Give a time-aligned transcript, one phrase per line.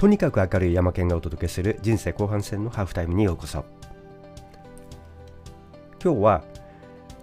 [0.00, 3.66] とにかく明るい山県がお届けする人生後半戦のハーフタイムにようこそ。
[6.02, 6.42] 今日は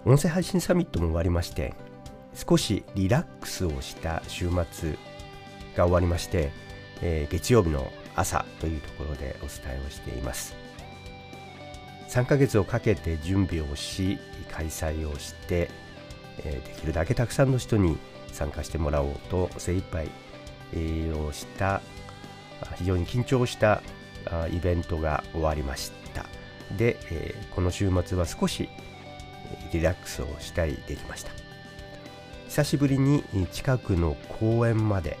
[0.04, 1.74] 音声配信サミットも終わりまして
[2.34, 4.92] 少しリラックスをした週末
[5.76, 6.52] が終わりまして、
[7.02, 10.54] えー、月曜日の朝というところでお伝えをしています。
[12.10, 14.20] 3ヶ月をかけて準備をし
[14.52, 15.68] 開催をして、
[16.44, 17.98] え、できるだけたくさんの人に
[18.30, 20.06] 参加してもらおうと精一杯、
[21.26, 21.80] をした
[22.76, 23.82] 非常に緊張した
[24.52, 26.26] イベントが終わりました。
[26.76, 26.96] で、
[27.54, 28.68] この週末は少し
[29.72, 31.30] リラックスをしたりできました。
[32.48, 35.18] 久しぶりに近くの公園まで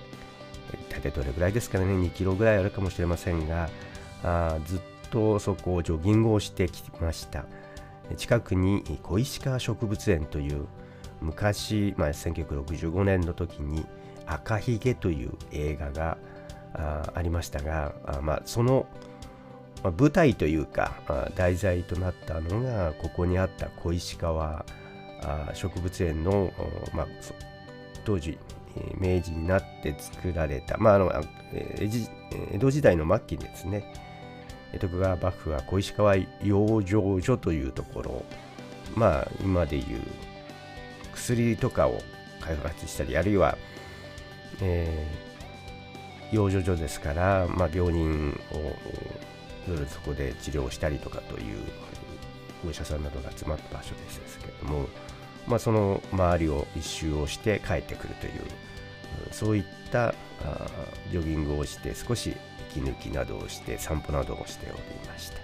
[0.90, 3.68] 大体どれぐらいですかね2キロぐらいあるかもしれませんが
[4.66, 4.80] ずっ
[5.10, 7.44] とそこをジョギングをしてきました。
[8.16, 10.66] 近くに小石川植物園という
[11.20, 13.84] 昔、まあ、1965年の時に
[14.26, 16.16] 「赤ひげ」という映画が
[16.78, 18.86] あありましたがあ、まあ、その、
[19.96, 24.64] 舞台というか題材となったのがここにあった小石川
[25.54, 26.52] 植物園の、
[26.92, 27.06] まあ、
[28.04, 28.38] 当時
[28.96, 31.12] 明治になって作られた、まあ、あの
[31.52, 33.92] 江戸時代の末期ですね
[34.80, 38.24] 徳川幕府は小石川養生所というところ
[38.94, 39.84] まあ今でいう
[41.14, 41.98] 薬とかを
[42.40, 43.56] 開発したりあるいは、
[44.60, 45.27] えー、
[46.32, 48.56] 養生所ですから、まあ、病人を
[49.66, 51.60] いろいろそこで治療したりとかという
[52.66, 54.88] お医者さんなどが集まった場所ですけれども、
[55.46, 58.32] まあ、その周りを一周をして帰ってくるという
[59.30, 60.14] そういった
[61.10, 62.34] ジョギングをして少し
[62.70, 64.78] 息抜きなどをして散歩などをしており
[65.08, 65.38] ました。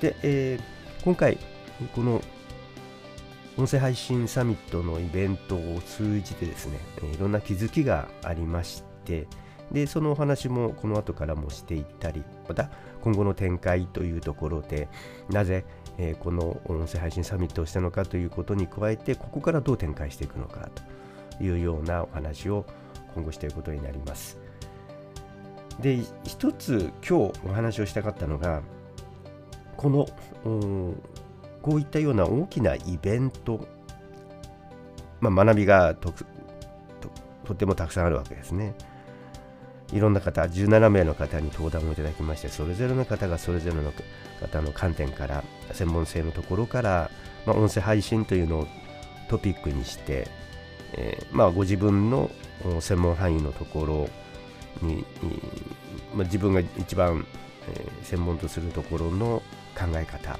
[0.00, 1.38] で、えー、今回
[1.94, 2.22] この
[3.56, 6.78] 音声配信サミットのイベントを通じてですね、
[7.14, 9.26] いろんな気づきがありまして、
[9.72, 12.70] で、そのお話もこの後からもしていったり、また
[13.02, 14.88] 今後の展開というところで、
[15.28, 15.64] なぜ、
[15.98, 20.68] えー、この音声配信サミットをしたのかということに加えて、ここからどう展開していくのか
[21.38, 22.66] というようなお話を
[23.14, 24.38] 今後していくことになります。
[25.80, 28.62] で、一つ今日お話をしたかったのが、
[29.76, 30.06] この
[31.62, 33.66] こういったような大きなイベント、
[35.20, 35.94] まあ、学びが
[37.50, 38.74] とてもたくさんあるわけですね。
[39.92, 43.92] いろんな方、17名の方に登壇をいただきまして、それぞれの方がそれぞれの
[44.40, 47.10] 方の観点から、専門性のところから、
[47.46, 48.66] まあ、音声配信というのを
[49.28, 50.28] トピックにして、
[50.92, 52.30] えー、まあ、ご自分の
[52.80, 54.08] 専門範囲のところ
[54.86, 55.04] に、
[56.14, 57.26] まあ、自分が一番、
[57.68, 59.42] えー、専門とするところの
[59.76, 60.38] 考え方、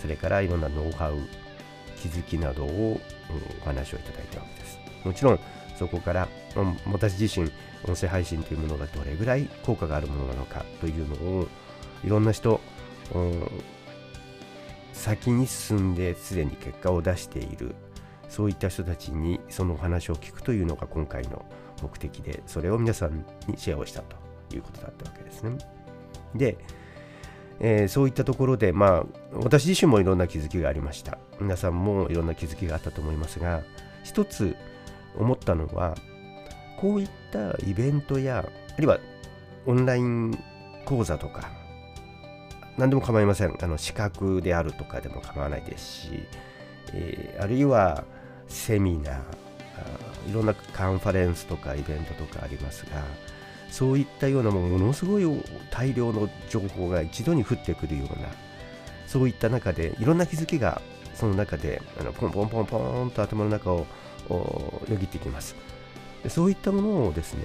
[0.00, 1.16] それからいろんなノウハウ
[2.00, 3.00] 気づきなどを、
[3.62, 5.40] お話をいただいたわけですもちろん
[5.80, 7.50] そこから、うん、私自身
[7.88, 11.48] 音声配信というものがどれぐらい効果があるものなのかというのを
[12.04, 12.60] いろんな人、
[13.14, 13.48] うん、
[14.92, 17.74] 先に進んですでに結果を出している
[18.28, 21.46] そういった人たちにそのお話を聞くというのが今回の
[21.82, 24.16] 目的でそれを皆さんにシェアをしたと
[24.54, 25.56] いうことだったわけですね。
[26.34, 26.58] で、
[27.58, 31.16] えー、そういったところで、まあ、私自身もいろんな気づきがありました。
[31.40, 33.62] 皆さんもいろんな気づきがあったと思いますが、
[34.04, 34.56] 一つ
[35.16, 35.94] 思ったのは、
[36.78, 38.98] こういったイベントや、あるいは
[39.66, 40.38] オンライン
[40.84, 41.50] 講座とか、
[42.78, 43.56] 何でも構いません。
[43.60, 46.26] あの資格であるとかでも構わないですし、
[46.92, 48.04] えー、あるいは
[48.48, 53.02] セミナー、いろんなカンファレンスとかイベントとかありますが、
[53.70, 58.28] そういったようなものすごい大量の情報が一度に降ってくるような
[59.06, 60.82] そういった中でいろんな気づきが
[61.14, 63.86] その中であのポンポンポンポンと頭の中を
[64.28, 65.56] よぎってきます。
[66.22, 67.44] でそういったものをですね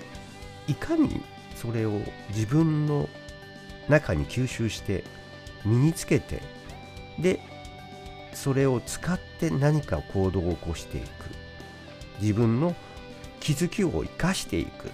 [0.67, 1.21] いかに
[1.55, 3.07] それを自分の
[3.87, 5.03] 中に吸収して
[5.63, 6.41] 身につけて
[7.19, 7.39] で
[8.33, 11.05] それを使って何か行動を起こしていく。
[12.21, 12.75] 自分の
[13.39, 14.89] 気づきを生かしていく。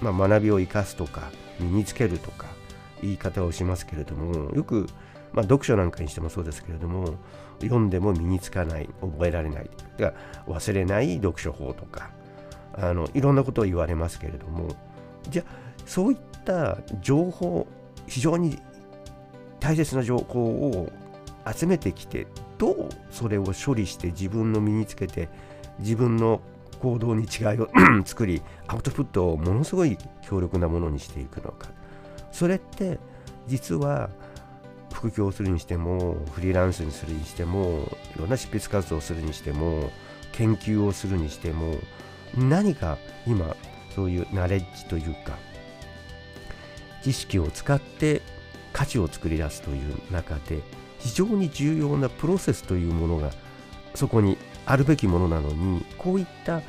[0.00, 2.46] まあ、学びを生かすとか身につけるとか
[3.02, 4.86] 言い方をしますけれどもよく、
[5.32, 7.14] まあ、読書なんかにしてもそうですけれども
[7.60, 9.70] 読んでも身につかない覚えられない。
[9.98, 10.14] ら
[10.46, 12.10] 忘れない読書法とか
[12.74, 14.74] あのいろんなことを言われますけれども
[15.28, 15.52] じゃあ
[15.86, 17.66] そういった情報
[18.06, 18.58] 非常に
[19.58, 20.90] 大切な情報を
[21.54, 22.26] 集めてきて
[22.58, 25.28] どうそれを処理して自分の身につけて
[25.78, 26.40] 自分の
[26.80, 27.68] 行動に違いを
[28.04, 31.68] 作りアウトプットをものすごい強力なものにしていくのか。
[32.32, 32.98] それって
[33.46, 34.08] 実は
[35.00, 39.90] 副業をするにしてもフリーランスにするにしてもいろんな執筆活動をするにしても
[40.32, 41.76] 研究をするにしても
[42.36, 43.56] 何か今
[43.94, 45.38] そういうナレッジというか
[47.02, 48.20] 知識を使って
[48.74, 50.60] 価値を作り出すという中で
[50.98, 53.30] 非常に重要なプロセスというものが
[53.94, 54.36] そこに
[54.66, 56.60] あるべきものなのにこういった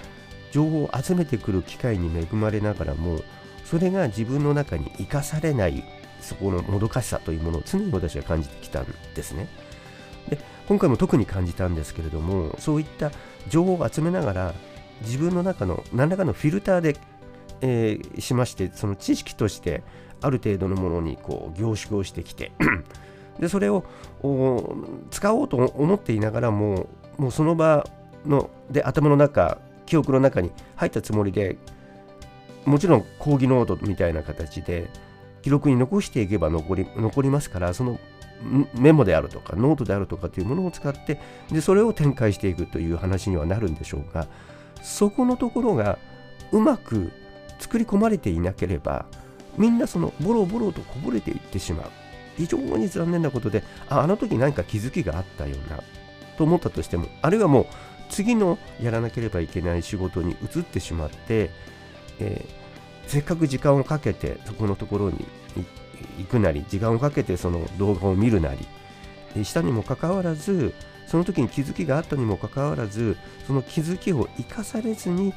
[0.51, 3.19] 情報を集めてくる機会に恵まれながらも
[3.65, 5.83] それが自分の中に生かされない
[6.21, 8.85] そこのもどかしさというものを常に私は感じてきたん
[9.15, 9.47] ですね。
[10.29, 10.37] で
[10.67, 13.11] 今回も特に感じたんですけれどもそういった
[13.49, 14.53] 情報を集めながら
[15.01, 16.95] 自分の中の何らかのフィルターで、
[17.61, 19.83] えー、しましてその知識として
[20.21, 22.51] ある程度のものにこう凝縮をしてきて
[23.39, 23.83] でそれを
[25.09, 26.87] 使おうと思っていながらも
[27.17, 27.87] もうその場
[28.25, 31.57] ので頭の中記憶の中に入ったつもりで
[32.65, 34.89] もちろん講義ノートみたいな形で
[35.41, 37.99] 記録に残していけば残り残りますからその
[38.73, 41.19] メモであるとかノートであるとかというものを使って
[41.51, 44.27] でそれを展開していくという話にはなるんでしょうが
[44.81, 45.99] そこのところが
[46.51, 47.11] うまく
[47.59, 49.05] 作り込まれていなければ
[49.57, 51.89] みんなそのボロボロとこぼれていってしまう。
[52.37, 55.79] 非常に残念なことでああの時何か気づきがあったような
[56.37, 57.65] と思ったとしてもあるいはもう
[58.09, 61.49] 次のやらなければいけない仕事に移ってしまって、
[62.19, 62.60] えー、
[63.11, 65.25] せっかく時間をかけてそこのところに
[66.17, 68.53] 行くなり時間をかけてその動画を見るな
[69.35, 70.73] りしたにもかかわらず
[71.07, 75.33] その時に気づきがあったにもかかわらずその気づきを生かされずに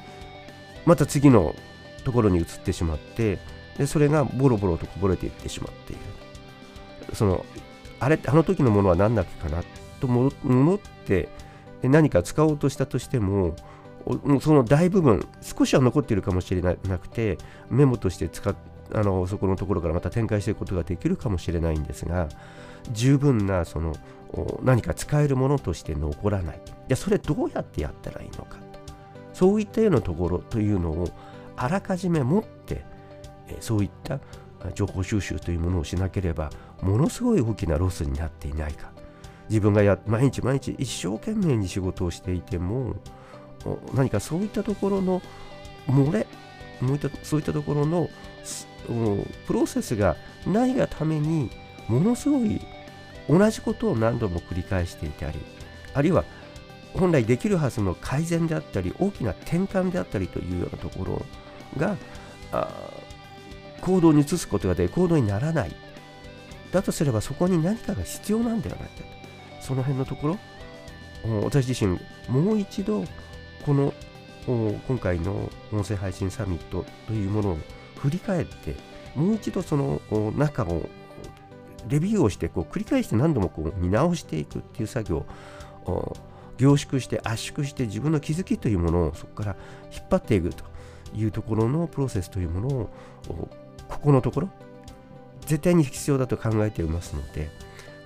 [0.87, 1.57] また次の
[2.05, 3.41] ところに移ってしまって
[3.77, 6.03] でそれがボロボロとこぼれていってしまっている。
[7.13, 7.45] その
[7.99, 9.65] あれあの時のものは何だっけかな
[10.01, 11.29] と戻って
[11.83, 13.57] 何か使おうとしたとしても
[14.41, 17.39] その大部分少しは残っているかもしれなくて
[17.71, 18.55] メモとして使っ
[18.93, 22.29] あのそこのところからまた展開していくことができるかもしれないんですが
[22.93, 23.95] 十分なその
[24.63, 26.57] 何か使えるものとして残らない。
[26.57, 28.59] いやそれどうやってやったらいいのか。
[29.33, 31.09] そういったようなところというのを
[31.57, 32.85] あらかじめ持って
[33.61, 34.21] そういった
[34.75, 36.51] 情報収集というものをしなければ
[36.83, 38.93] ものすごい大きなロスになっていないか。
[39.49, 42.97] 自分がや毎日毎日一生懸命に仕事をしていても
[43.95, 45.23] 何かそういったところの
[45.89, 46.27] 漏れ
[47.23, 48.11] そういったところの
[49.47, 50.17] プロセスが
[50.47, 51.51] ないがために
[51.89, 52.61] ものすごい
[53.29, 55.39] 同じことを何度も繰り返していたり
[55.95, 56.25] あるいは
[56.95, 61.27] 本来できるはずの改善であったり大きな転換であったりというようなところ
[61.77, 61.97] が
[63.81, 65.73] 行動に移すことがで行動にならない。
[66.73, 69.05] だとすればそこに何かが必要なんではないかと。
[69.61, 70.39] その辺のところ
[71.43, 73.05] 私自身もう一度
[73.65, 73.93] この
[74.47, 77.59] 今回の音声配信サミットというものを
[77.97, 78.77] 振り返って
[79.15, 80.01] もう一度その
[80.37, 80.89] 中を
[81.89, 85.27] レビューをしてこう繰り返して何度もこう見直していくっていう作業
[85.87, 86.17] を
[86.59, 89.57] 凝縮して圧縮して自分の気づきというものをそこから
[89.93, 90.65] 引っ張っていくと
[91.15, 92.91] いうところのプロセスというものを
[93.89, 94.49] ここのところ
[95.47, 97.51] 絶対に必要だと考えていますので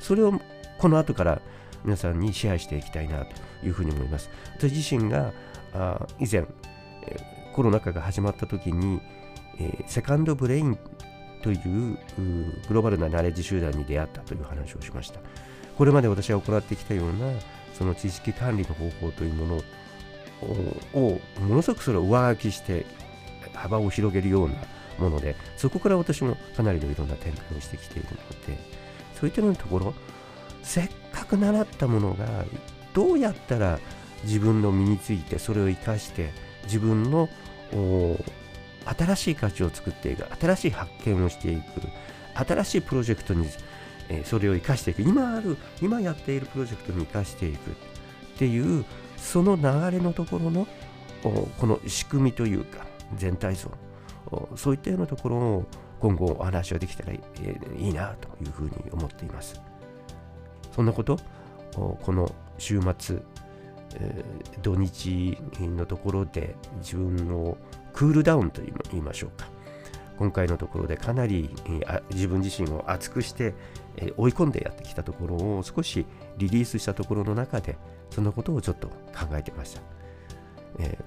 [0.00, 0.40] それを
[0.78, 1.40] この後から
[1.84, 5.32] 皆さんにシェアしていきたいなというふうに思います私自身が
[5.74, 6.44] あ以前
[7.54, 9.00] コロナ禍が始まった時に、
[9.58, 10.78] えー、セカンドブレイン
[11.42, 11.98] という
[12.68, 15.20] グローバルなナレッジ集団に出会ったという話をしました。
[15.78, 17.32] これまで私が行ってきたような
[17.72, 19.62] その知識管理の方法というもの
[20.92, 22.84] をものすごくそれを上書きして
[23.54, 24.56] 幅を広げるような
[24.98, 28.16] ものでそこから私もかなりのいろんな展開をしてきているの
[28.46, 28.58] で
[29.20, 29.94] そういったようなところ
[30.64, 32.44] せっかく習ったものが
[32.94, 33.78] どうやったら
[34.24, 36.30] 自分の身についてそれを生かして
[36.64, 37.28] 自分の
[38.84, 41.62] 新しい価値を作っていく新しい発見をしていく
[42.34, 43.48] 新しいプロジェクトに、
[44.08, 47.74] えそれを生かしていく今ある今やっているプロジェクトに生かしていくっ
[48.38, 48.84] ていう
[49.16, 50.66] その流れのところの
[51.22, 53.70] この仕組みというか全体像
[54.56, 55.66] そういったようなところを
[56.00, 57.20] 今後お話ができたらい
[57.78, 59.60] いなというふうに思っています。
[60.78, 61.18] そんなこと？
[61.72, 63.18] この週末
[64.62, 67.56] 土日のところで自分を
[67.92, 69.48] クールダウンと言いましょうか。
[70.18, 71.50] 今回のところでかなり
[72.12, 73.54] 自分自身を熱くして
[74.16, 76.06] 追い込んでやってきたところを少し
[76.36, 77.76] リリースしたところの中で
[78.10, 79.80] そのことをちょっと考えてました。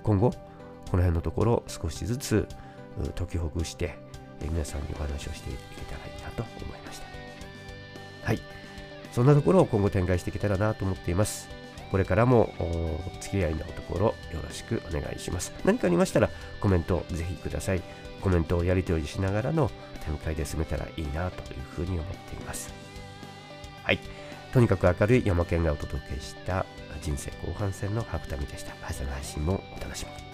[0.04, 0.38] 今後こ
[0.98, 2.46] の辺のところ少しずつ
[3.16, 3.98] 解きほぐして
[4.42, 7.06] 皆さんにお話をしていけたらいいなと思いました。
[8.28, 8.61] はい。
[9.12, 15.52] そんなところを今後展開していけたらなと思っていますこれからもお付き合いのところよろしくお願いします。
[15.66, 16.30] 何かありましたら
[16.62, 17.82] コメントをぜひください。
[18.22, 19.70] コメントをやり取りしながらの
[20.06, 22.74] 展開で進めたらいいなというふうに思っています。
[23.84, 24.00] はい。
[24.54, 26.66] とにかく明るい山県がお届けした
[27.02, 28.74] 人生後半戦のハーフタミでした。
[28.90, 30.31] 明日の配信もお楽しみに。